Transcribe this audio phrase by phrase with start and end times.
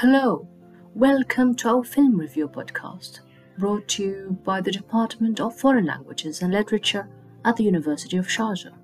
[0.00, 0.46] Hello,
[0.94, 3.18] welcome to our film review podcast,
[3.58, 7.08] brought to you by the Department of Foreign Languages and Literature
[7.44, 8.74] at the University of Sharjah.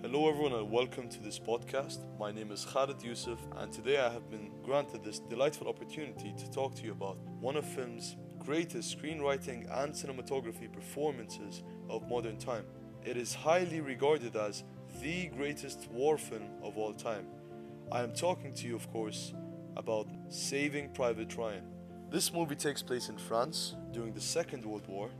[0.00, 1.98] Hello, everyone, and welcome to this podcast.
[2.18, 6.50] My name is Khalid Yusuf, and today I have been granted this delightful opportunity to
[6.50, 12.64] talk to you about one of film's greatest screenwriting and cinematography performances of modern time.
[13.04, 14.64] It is highly regarded as
[15.02, 17.26] the greatest war film of all time.
[17.92, 19.34] I am talking to you, of course,
[19.76, 21.64] about Saving Private Ryan.
[22.08, 25.10] This movie takes place in France during the Second World War.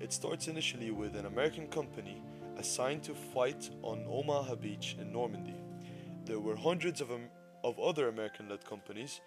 [0.00, 2.22] It starts initially with an American company
[2.58, 5.56] assigned to fight on Omaha Beach in Normandy.
[6.26, 7.30] There were hundreds of, um,
[7.64, 9.22] of other American led companies.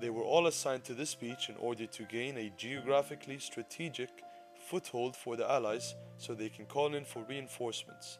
[0.00, 4.10] They were all assigned to this beach in order to gain a geographically strategic
[4.68, 8.18] foothold for the Allies so they can call in for reinforcements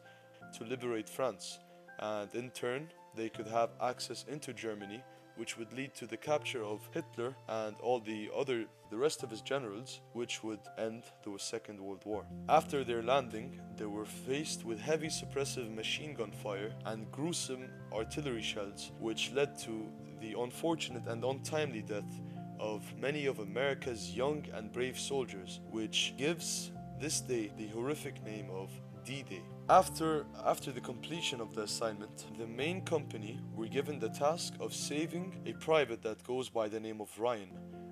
[0.58, 1.60] to liberate France,
[2.00, 5.02] and in turn, they could have access into Germany,
[5.36, 9.30] which would lead to the capture of Hitler and all the other the rest of
[9.30, 12.24] his generals, which would end the Second World War.
[12.48, 18.42] After their landing, they were faced with heavy suppressive machine gun fire and gruesome artillery
[18.42, 19.88] shells, which led to
[20.20, 22.20] the unfortunate and untimely death
[22.58, 28.50] of many of America's young and brave soldiers, which gives this day the horrific name
[28.50, 28.70] of
[29.04, 29.42] D-Day.
[29.68, 34.74] After, after the completion of the assignment, the main company were given the task of
[34.74, 37.50] saving a private that goes by the name of Ryan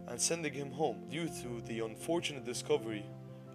[0.08, 3.04] and sending him home due to the unfortunate discovery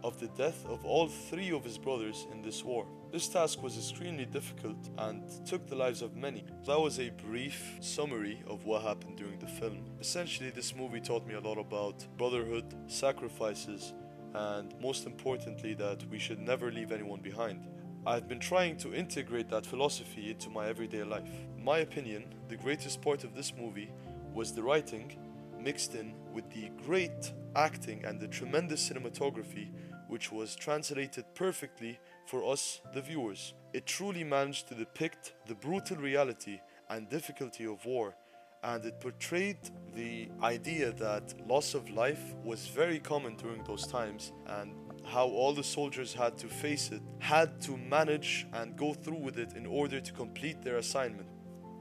[0.04, 2.86] of the death of all three of his brothers in this war.
[3.12, 6.44] This task was extremely difficult and took the lives of many.
[6.66, 9.86] That was a brief summary of what happened during the film.
[10.02, 13.94] Essentially, this movie taught me a lot about brotherhood, sacrifices,
[14.34, 17.67] and most importantly, that we should never leave anyone behind.
[18.06, 21.30] I've been trying to integrate that philosophy into my everyday life.
[21.58, 23.92] In my opinion, the greatest part of this movie
[24.34, 25.16] was the writing
[25.59, 29.69] mixed in with the great acting and the tremendous cinematography,
[30.09, 33.53] which was translated perfectly for us, the viewers.
[33.72, 36.59] It truly managed to depict the brutal reality
[36.90, 38.16] and difficulty of war
[38.63, 39.57] and it portrayed
[39.94, 44.74] the idea that loss of life was very common during those times and
[45.06, 49.38] how all the soldiers had to face it, had to manage and go through with
[49.38, 51.28] it in order to complete their assignment.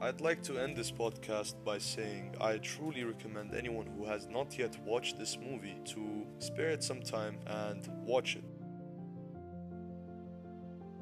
[0.01, 4.57] I'd like to end this podcast by saying I truly recommend anyone who has not
[4.57, 8.43] yet watched this movie to spare it some time and watch it.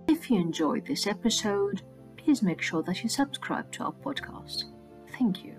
[0.07, 1.81] If you enjoyed this episode,
[2.17, 4.65] please make sure that you subscribe to our podcast.
[5.17, 5.55] Thank you.